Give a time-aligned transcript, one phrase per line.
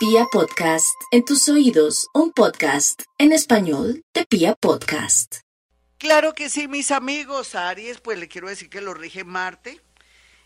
[0.00, 5.40] Pia Podcast, en tus oídos, un podcast en español de Pia Podcast.
[5.98, 7.54] Claro que sí, mis amigos.
[7.54, 9.78] Aries, pues le quiero decir que lo rige Marte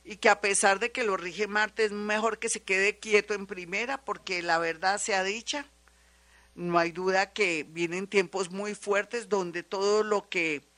[0.02, 3.32] y que a pesar de que lo rige Marte es mejor que se quede quieto
[3.32, 5.70] en primera porque la verdad sea dicha.
[6.56, 10.68] No hay duda que vienen tiempos muy fuertes donde todo lo que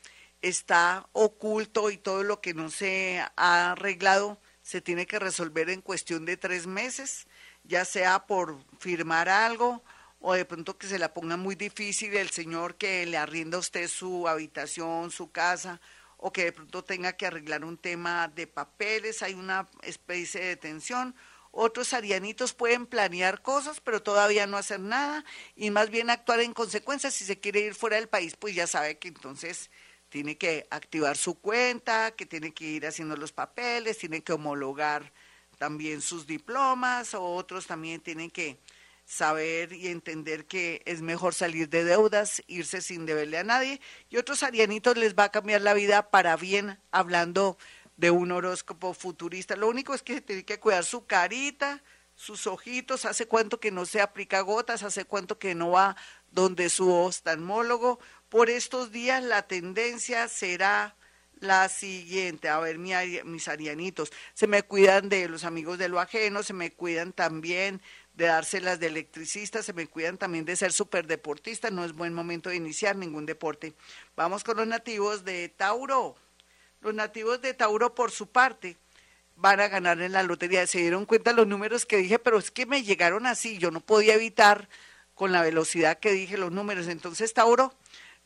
[0.43, 5.81] está oculto y todo lo que no se ha arreglado se tiene que resolver en
[5.81, 7.29] cuestión de tres meses,
[7.63, 9.81] ya sea por firmar algo
[10.21, 13.61] o de pronto que se la ponga muy difícil el señor que le arrienda a
[13.61, 15.81] usted su habitación, su casa,
[16.17, 20.57] o que de pronto tenga que arreglar un tema de papeles, hay una especie de
[20.57, 21.15] tensión.
[21.53, 25.25] Otros arianitos pueden planear cosas, pero todavía no hacer nada
[25.55, 27.13] y más bien actuar en consecuencia.
[27.13, 29.71] Si se quiere ir fuera del país, pues ya sabe que entonces
[30.17, 35.13] tiene que activar su cuenta, que tiene que ir haciendo los papeles, tiene que homologar
[35.59, 38.59] también sus diplomas, o otros también tienen que
[39.05, 44.17] saber y entender que es mejor salir de deudas, irse sin deberle a nadie, y
[44.17, 47.59] otros arianitos les va a cambiar la vida para bien, hablando
[47.99, 49.55] de un horóscopo futurista.
[49.55, 51.83] Lo único es que tiene que cuidar su carita,
[52.15, 55.95] sus ojitos, hace cuánto que no se aplica gotas, hace cuánto que no va
[56.33, 60.95] donde su oftalmólogo, por estos días la tendencia será
[61.41, 62.49] la siguiente.
[62.49, 66.73] A ver, mis arianitos, se me cuidan de los amigos de lo ajeno, se me
[66.73, 67.81] cuidan también
[68.15, 72.49] de dárselas de electricista, se me cuidan también de ser superdeportista, no es buen momento
[72.49, 73.75] de iniciar ningún deporte.
[74.17, 76.17] Vamos con los nativos de Tauro.
[76.81, 78.77] Los nativos de Tauro, por su parte,
[79.37, 80.67] van a ganar en la lotería.
[80.67, 83.81] Se dieron cuenta los números que dije, pero es que me llegaron así, yo no
[83.81, 84.69] podía evitar
[85.15, 86.87] con la velocidad que dije los números.
[86.89, 87.75] Entonces, Tauro,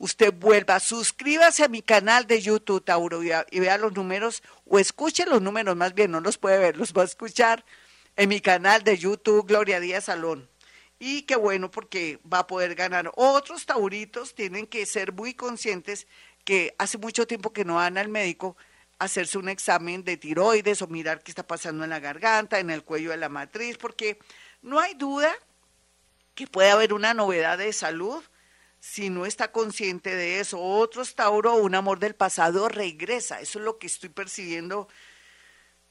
[0.00, 5.26] usted vuelva, suscríbase a mi canal de YouTube, Tauro, y, vea los números, o escuche
[5.26, 7.66] los números, más bien, no los puede ver, los va a escuchar
[8.16, 10.48] en mi canal de YouTube, Gloria Díaz Salón.
[10.98, 13.12] Y qué bueno, porque va a poder ganar.
[13.14, 16.06] Otros tauritos tienen que ser muy conscientes
[16.44, 18.56] que hace mucho tiempo que no van al médico
[18.98, 22.70] a hacerse un examen de tiroides o mirar qué está pasando en la garganta, en
[22.70, 24.18] el cuello de la matriz, porque
[24.62, 25.30] no hay duda
[26.34, 28.24] que puede haber una novedad de salud
[28.80, 30.58] si no está consciente de eso.
[30.58, 33.40] Otros, Tauro, un amor del pasado regresa.
[33.40, 34.88] Eso es lo que estoy percibiendo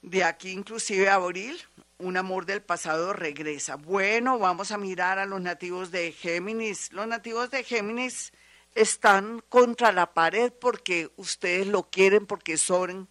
[0.02, 1.62] de aquí, inclusive abril.
[2.00, 3.76] Un amor del pasado regresa.
[3.76, 6.92] Bueno, vamos a mirar a los nativos de Géminis.
[6.92, 8.34] Los nativos de Géminis
[8.74, 13.08] están contra la pared porque ustedes lo quieren, porque son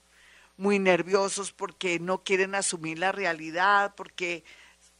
[0.57, 4.43] muy nerviosos, porque no quieren asumir la realidad, porque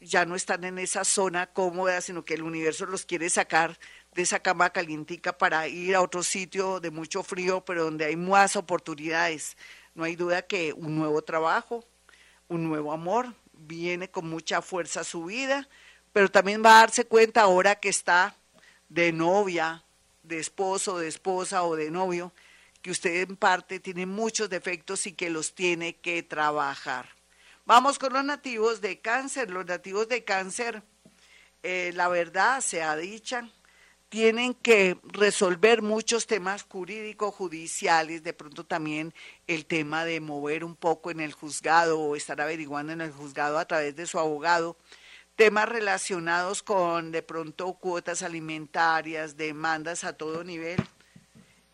[0.01, 3.79] ya no están en esa zona cómoda, sino que el universo los quiere sacar
[4.19, 8.17] de esa cama calientica para ir a otro sitio de mucho frío, pero donde hay
[8.17, 9.57] más oportunidades.
[9.95, 11.85] No hay duda que un nuevo trabajo,
[12.49, 15.69] un nuevo amor, viene con mucha fuerza a su vida,
[16.13, 18.35] pero también va a darse cuenta ahora que está
[18.89, 19.85] de novia,
[20.25, 22.33] de esposo, de esposa o de novio,
[22.83, 27.09] que usted en parte tiene muchos defectos y que los tiene que trabajar.
[27.67, 29.49] Vamos con los nativos de cáncer.
[29.49, 30.83] Los nativos de cáncer,
[31.63, 33.49] eh, la verdad sea dicha,
[34.09, 39.13] tienen que resolver muchos temas jurídicos, judiciales, de pronto también
[39.47, 43.59] el tema de mover un poco en el juzgado o estar averiguando en el juzgado
[43.59, 44.77] a través de su abogado,
[45.37, 50.79] temas relacionados con de pronto cuotas alimentarias, demandas a todo nivel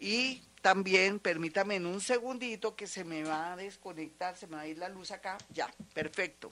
[0.00, 4.62] y también, permítame en un segundito que se me va a desconectar, se me va
[4.62, 5.36] a ir la luz acá.
[5.50, 6.48] Ya, perfecto.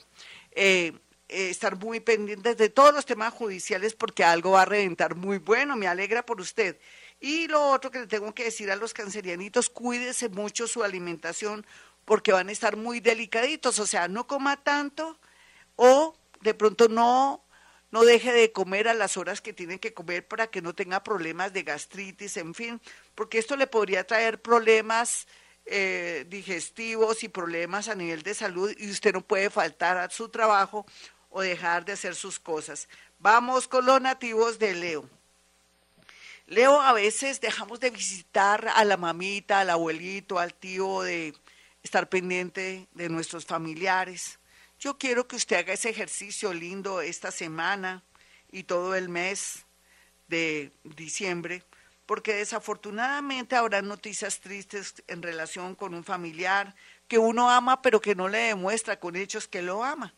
[0.51, 0.93] Eh,
[1.29, 5.37] eh, estar muy pendientes de todos los temas judiciales porque algo va a reventar muy
[5.37, 6.77] bueno, me alegra por usted.
[7.19, 11.65] Y lo otro que le tengo que decir a los cancerianitos, cuídese mucho su alimentación
[12.05, 15.17] porque van a estar muy delicaditos, o sea, no coma tanto
[15.75, 17.43] o de pronto no
[17.93, 21.03] no deje de comer a las horas que tiene que comer para que no tenga
[21.03, 22.81] problemas de gastritis, en fin,
[23.13, 25.27] porque esto le podría traer problemas
[25.65, 30.29] eh, digestivos y problemas a nivel de salud y usted no puede faltar a su
[30.29, 30.85] trabajo
[31.29, 32.87] o dejar de hacer sus cosas.
[33.19, 35.09] Vamos con los nativos de Leo.
[36.47, 41.33] Leo, a veces dejamos de visitar a la mamita, al abuelito, al tío, de
[41.81, 44.39] estar pendiente de nuestros familiares.
[44.79, 48.03] Yo quiero que usted haga ese ejercicio lindo esta semana
[48.51, 49.65] y todo el mes
[50.27, 51.63] de diciembre,
[52.05, 56.75] porque desafortunadamente habrá noticias tristes en relación con un familiar
[57.07, 60.13] que uno ama, pero que no le demuestra con hechos que lo ama.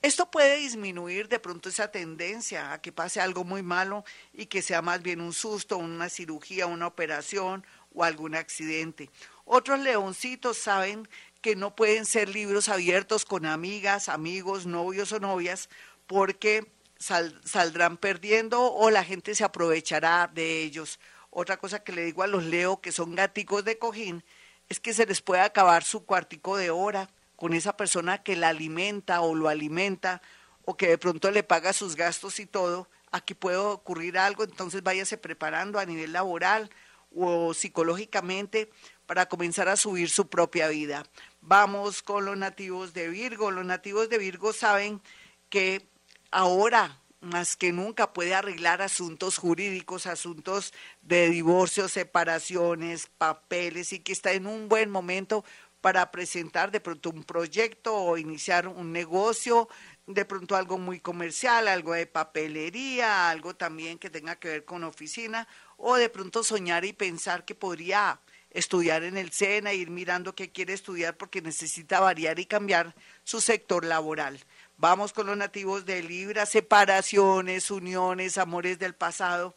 [0.00, 4.62] Esto puede disminuir de pronto esa tendencia a que pase algo muy malo y que
[4.62, 9.10] sea más bien un susto, una cirugía, una operación o algún accidente.
[9.44, 11.08] Otros leoncitos saben
[11.40, 15.68] que no pueden ser libros abiertos con amigas, amigos, novios o novias,
[16.06, 21.00] porque saldrán perdiendo o la gente se aprovechará de ellos.
[21.30, 24.24] Otra cosa que le digo a los Leo que son gaticos de cojín
[24.68, 28.48] es que se les puede acabar su cuartico de hora con esa persona que la
[28.48, 30.20] alimenta o lo alimenta
[30.64, 32.88] o que de pronto le paga sus gastos y todo.
[33.10, 36.70] Aquí puede ocurrir algo, entonces váyase preparando a nivel laboral
[37.14, 38.70] o psicológicamente
[39.06, 41.04] para comenzar a subir su propia vida.
[41.40, 43.50] Vamos con los nativos de Virgo.
[43.50, 45.00] Los nativos de Virgo saben
[45.48, 45.86] que
[46.30, 50.72] ahora más que nunca puede arreglar asuntos jurídicos, asuntos
[51.02, 55.44] de divorcio, separaciones, papeles y que está en un buen momento
[55.80, 59.68] para presentar de pronto un proyecto o iniciar un negocio,
[60.06, 64.84] de pronto algo muy comercial, algo de papelería, algo también que tenga que ver con
[64.84, 70.34] oficina o de pronto soñar y pensar que podría estudiar en el SENA, ir mirando
[70.34, 74.40] qué quiere estudiar porque necesita variar y cambiar su sector laboral.
[74.80, 79.56] Vamos con los nativos de Libra, separaciones, uniones, amores del pasado.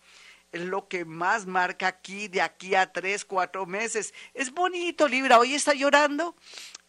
[0.51, 4.15] Es lo que más marca aquí, de aquí a tres, cuatro meses.
[4.33, 5.38] Es bonito, Libra.
[5.38, 6.35] Hoy está llorando.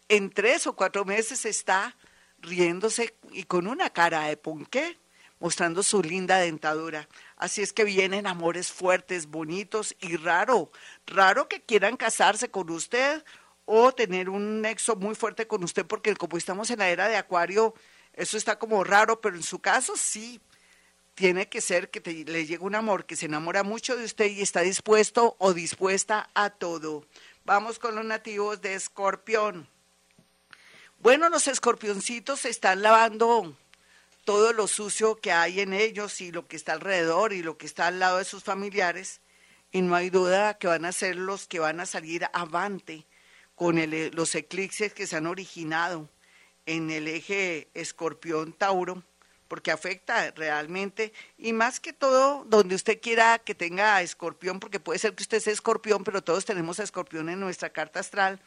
[0.09, 1.95] En tres o cuatro meses está
[2.39, 4.97] riéndose y con una cara de ponqué,
[5.39, 7.07] mostrando su linda dentadura.
[7.37, 10.71] Así es que vienen amores fuertes, bonitos y raro.
[11.05, 13.23] Raro que quieran casarse con usted
[13.65, 17.15] o tener un nexo muy fuerte con usted, porque como estamos en la era de
[17.15, 17.75] Acuario,
[18.13, 20.39] eso está como raro, pero en su caso sí.
[21.15, 24.41] Tiene que ser que le llegue un amor que se enamora mucho de usted y
[24.41, 27.05] está dispuesto o dispuesta a todo.
[27.45, 29.67] Vamos con los nativos de Escorpión.
[30.99, 33.55] Bueno, los escorpioncitos están lavando
[34.23, 37.65] todo lo sucio que hay en ellos y lo que está alrededor y lo que
[37.65, 39.19] está al lado de sus familiares.
[39.71, 43.05] Y no hay duda que van a ser los que van a salir avante
[43.55, 43.77] con
[44.13, 46.09] los eclipses que se han originado
[46.65, 49.03] en el eje escorpión-tauro,
[49.47, 54.99] porque afecta realmente, y más que todo, donde usted quiera que tenga escorpión, porque puede
[54.99, 58.39] ser que usted sea escorpión, pero todos tenemos a escorpión en nuestra carta astral.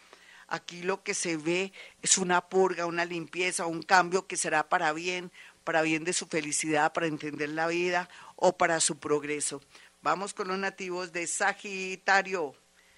[0.48, 1.72] Aquí lo que se ve
[2.02, 5.30] es una purga, una limpieza, un cambio que será para bien,
[5.64, 9.60] para bien de su felicidad, para entender la vida o para su progreso.
[10.02, 12.54] Vamos con los nativos de Sagitario.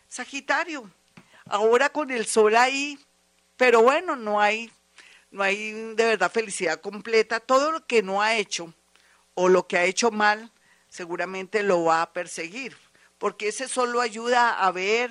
[0.08, 0.90] Sagitario,
[1.46, 2.98] ahora con el sol ahí,
[3.56, 4.70] pero bueno, no hay
[5.30, 7.40] no hay de verdad felicidad completa.
[7.40, 8.72] Todo lo que no ha hecho
[9.34, 10.50] o lo que ha hecho mal,
[10.88, 12.76] seguramente lo va a perseguir,
[13.18, 15.10] porque ese solo ayuda a ver,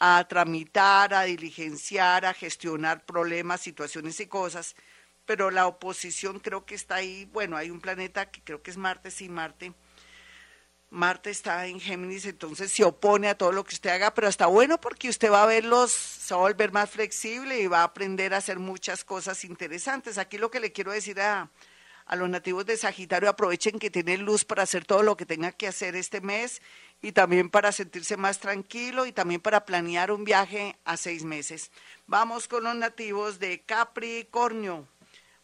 [0.00, 4.74] a tramitar, a diligenciar, a gestionar problemas, situaciones y cosas,
[5.26, 8.76] pero la oposición creo que está ahí, bueno, hay un planeta que creo que es
[8.76, 9.72] Marte, sí, Marte,
[10.90, 14.46] Marte está en Géminis, entonces se opone a todo lo que usted haga, pero está
[14.46, 17.84] bueno porque usted va a verlos, se va a volver más flexible y va a
[17.84, 20.18] aprender a hacer muchas cosas interesantes.
[20.18, 21.48] Aquí lo que le quiero decir a,
[22.06, 25.52] a los nativos de Sagitario, aprovechen que tienen luz para hacer todo lo que tenga
[25.52, 26.60] que hacer este mes
[27.00, 31.70] y también para sentirse más tranquilo y también para planear un viaje a seis meses.
[32.08, 34.88] Vamos con los nativos de Capricornio.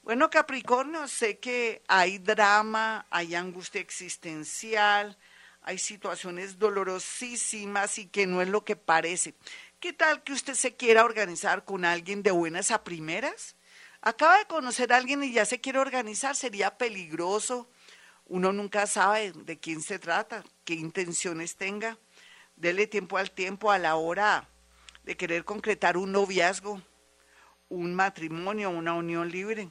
[0.03, 5.17] Bueno, Capricornio, sé que hay drama, hay angustia existencial,
[5.67, 9.35] hay situaciones dolorosísimas y que no es lo que parece.
[9.81, 13.57] ¿Qué tal que usted se quiera organizar con alguien de buenas a primeras?
[14.01, 17.69] Acaba de conocer a alguien y ya se quiere organizar, sería peligroso.
[18.27, 21.99] Uno nunca sabe de quién se trata, qué intenciones tenga.
[22.55, 24.49] Dele tiempo al tiempo a la hora
[25.03, 26.81] de querer concretar un noviazgo,
[27.69, 29.69] un matrimonio, una unión libre.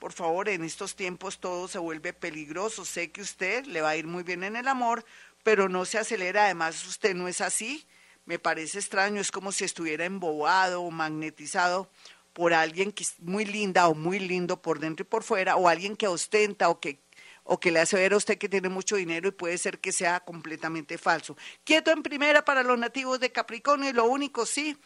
[0.00, 2.86] Por favor, en estos tiempos todo se vuelve peligroso.
[2.86, 5.04] Sé que usted le va a ir muy bien en el amor,
[5.42, 6.44] pero no se acelera.
[6.44, 7.86] Además, usted no es así.
[8.24, 11.90] Me parece extraño, es como si estuviera embobado o magnetizado
[12.32, 15.68] por alguien que es muy linda o muy lindo por dentro y por fuera, o
[15.68, 17.00] alguien que ostenta o que,
[17.42, 19.92] o que le hace ver a usted que tiene mucho dinero y puede ser que
[19.92, 21.36] sea completamente falso.
[21.64, 24.76] Quieto en primera para los nativos de Capricornio y lo único sí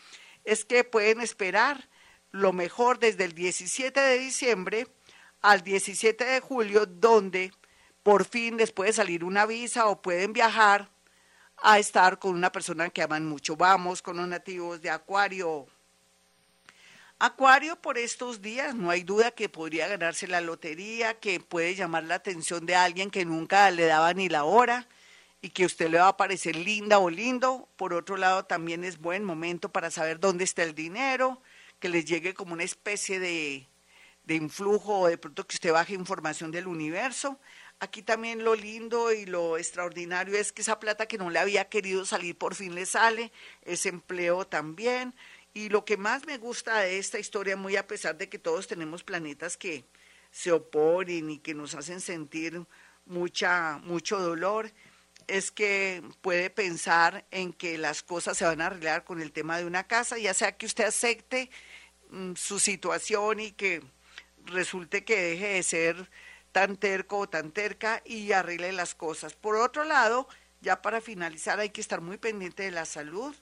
[0.45, 1.89] es que pueden esperar
[2.31, 4.89] lo mejor desde el 17 de diciembre
[5.41, 7.53] al 17 de julio, donde
[8.05, 10.89] por fin les puede salir una visa o pueden viajar
[11.57, 13.57] a estar con una persona que aman mucho.
[13.57, 15.67] Vamos con los nativos de Acuario.
[17.19, 22.05] Acuario por estos días, no hay duda que podría ganarse la lotería, que puede llamar
[22.05, 24.87] la atención de alguien que nunca le daba ni la hora
[25.41, 27.71] y que usted le va a parecer linda o lindo.
[27.77, 31.41] Por otro lado, también es buen momento para saber dónde está el dinero,
[31.81, 33.67] que les llegue como una especie de,
[34.25, 37.39] de influjo o de pronto que usted baje información del universo.
[37.85, 41.69] Aquí también lo lindo y lo extraordinario es que esa plata que no le había
[41.69, 45.15] querido salir por fin le sale, ese empleo también.
[45.53, 48.69] Y lo que más me gusta de esta historia, muy a pesar de que todos
[48.69, 49.85] tenemos planetas que
[50.31, 52.65] se oponen y que nos hacen sentir
[53.05, 54.73] mucha, mucho dolor,
[55.27, 59.59] es que puede pensar en que las cosas se van a arreglar con el tema
[59.59, 61.51] de una casa, ya sea que usted acepte
[62.09, 63.83] mm, su situación y que
[64.47, 66.09] resulte que deje de ser
[66.55, 69.35] tan terco o tan terca y arregle las cosas.
[69.35, 70.29] Por otro lado,
[70.61, 73.35] ya para finalizar hay que estar muy pendiente de la salud,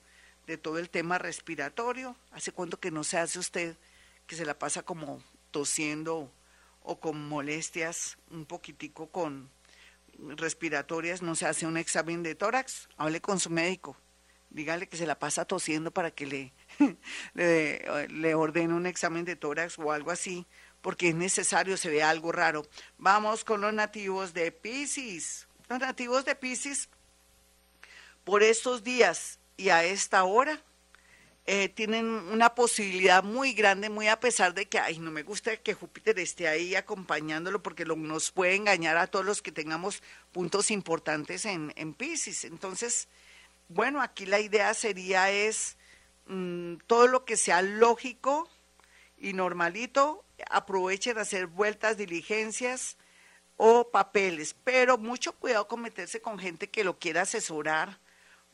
[0.47, 2.17] de todo el tema respiratorio.
[2.31, 3.77] ¿Hace cuánto que no se hace usted
[4.27, 6.33] que se la pasa como tosiendo
[6.83, 9.51] o con molestias un poquitico con
[10.19, 12.89] respiratorias, no se hace un examen de tórax?
[12.97, 13.95] Hable con su médico.
[14.49, 16.53] Dígale que se la pasa tosiendo para que le,
[17.35, 20.47] le, ordene un examen de tórax o algo así,
[20.83, 22.67] porque es necesario, se ve algo raro.
[22.99, 25.47] Vamos con los nativos de Pisces.
[25.69, 26.89] Los nativos de Pisces,
[28.25, 30.61] por estos días y a esta hora,
[31.47, 35.57] eh, tienen una posibilidad muy grande, muy a pesar de que, ay, no me gusta
[35.57, 40.03] que Júpiter esté ahí acompañándolo porque lo, nos puede engañar a todos los que tengamos
[40.31, 42.45] puntos importantes en, en Pisces.
[42.45, 43.09] Entonces,
[43.69, 45.77] bueno, aquí la idea sería es
[46.27, 48.49] mm, todo lo que sea lógico
[49.23, 52.97] y normalito, aprovechen a hacer vueltas, diligencias
[53.57, 58.01] o papeles, pero mucho cuidado con meterse con gente que lo quiera asesorar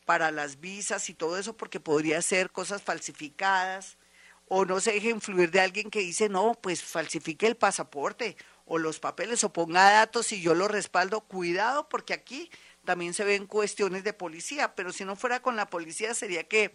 [0.05, 3.97] para las visas y todo eso, porque podría ser cosas falsificadas,
[4.47, 8.79] o no se deje influir de alguien que dice, no, pues falsifique el pasaporte o
[8.79, 11.23] los papeles o ponga datos y yo lo respaldo.
[11.23, 12.51] Cuidado, porque aquí
[12.85, 16.75] también se ven cuestiones de policía, pero si no fuera con la policía sería que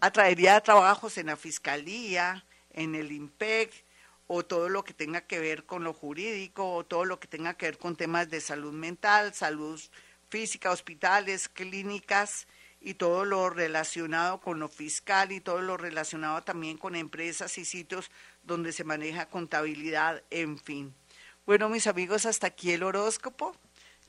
[0.00, 2.44] atraería trabajos en la fiscalía,
[2.78, 3.84] en el IMPEC,
[4.26, 7.54] o todo lo que tenga que ver con lo jurídico, o todo lo que tenga
[7.54, 9.80] que ver con temas de salud mental, salud
[10.28, 12.46] física, hospitales, clínicas
[12.80, 17.64] y todo lo relacionado con lo fiscal y todo lo relacionado también con empresas y
[17.64, 18.10] sitios
[18.42, 20.94] donde se maneja contabilidad, en fin.
[21.46, 23.56] Bueno, mis amigos, hasta aquí el horóscopo.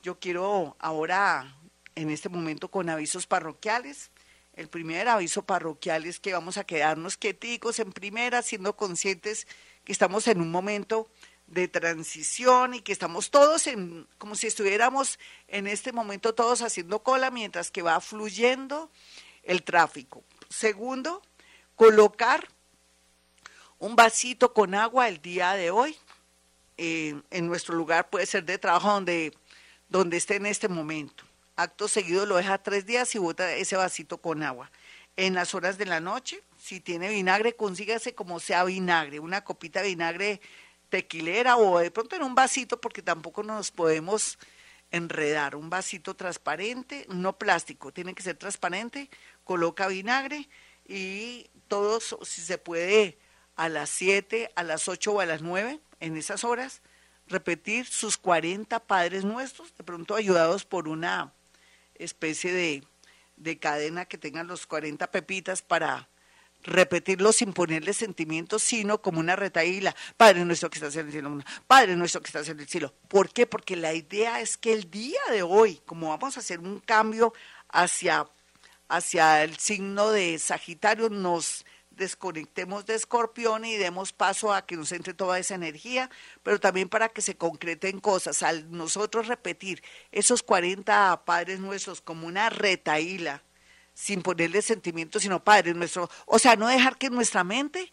[0.02, 1.56] Yo quiero ahora,
[1.94, 4.10] en este momento, con avisos parroquiales.
[4.54, 9.46] El primer aviso parroquial es que vamos a quedarnos quieticos en primera, siendo conscientes
[9.84, 11.08] que estamos en un momento
[11.46, 17.02] de transición y que estamos todos en, como si estuviéramos en este momento todos haciendo
[17.02, 18.90] cola mientras que va fluyendo
[19.42, 20.22] el tráfico.
[20.48, 21.22] Segundo,
[21.74, 22.48] colocar
[23.78, 25.96] un vasito con agua el día de hoy
[26.76, 29.36] eh, en nuestro lugar, puede ser de trabajo donde,
[29.88, 31.24] donde esté en este momento.
[31.60, 34.70] Acto seguido lo deja tres días y bota ese vasito con agua.
[35.18, 39.82] En las horas de la noche, si tiene vinagre, consígase como sea vinagre, una copita
[39.82, 40.40] de vinagre
[40.88, 44.38] tequilera o de pronto en un vasito, porque tampoco nos podemos
[44.90, 45.54] enredar.
[45.54, 49.10] Un vasito transparente, no plástico, tiene que ser transparente,
[49.44, 50.48] coloca vinagre
[50.88, 53.18] y todos, si se puede,
[53.56, 56.80] a las 7, a las 8 o a las 9, en esas horas,
[57.26, 61.34] repetir sus 40 Padres Nuestros, de pronto ayudados por una
[62.04, 62.84] especie de,
[63.36, 66.08] de cadena que tengan los 40 pepitas para
[66.62, 69.94] repetirlo sin ponerle sentimientos, sino como una retaíla.
[70.16, 72.92] Padre nuestro que estás en el cielo, Padre nuestro que estás en el cielo.
[73.08, 73.46] ¿Por qué?
[73.46, 77.32] Porque la idea es que el día de hoy, como vamos a hacer un cambio
[77.68, 78.26] hacia,
[78.88, 81.64] hacia el signo de Sagitario, nos
[82.00, 86.10] desconectemos de Escorpión y demos paso a que nos entre toda esa energía,
[86.42, 88.42] pero también para que se concreten cosas.
[88.42, 93.44] Al nosotros repetir esos 40 padres nuestros como una retaíla,
[93.94, 96.10] sin ponerle sentimientos, sino Padre nuestro.
[96.26, 97.92] O sea, no dejar que nuestra mente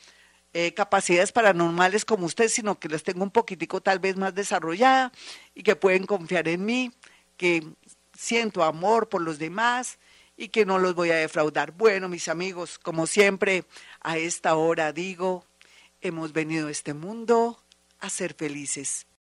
[0.52, 5.10] eh, capacidades paranormales como usted, sino que las tengo un poquitico tal vez más desarrollada
[5.52, 6.92] y que pueden confiar en mí,
[7.36, 7.66] que
[8.16, 9.98] siento amor por los demás
[10.36, 11.72] y que no los voy a defraudar.
[11.72, 13.64] Bueno, mis amigos, como siempre,
[14.00, 15.44] a esta hora digo,
[16.00, 17.60] hemos venido a este mundo
[17.98, 19.06] a ser felices.